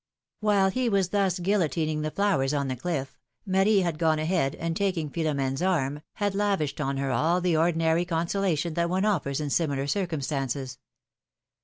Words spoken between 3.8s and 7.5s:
had gone ahead, and, taking Philora^ne's arm, had lavished on her all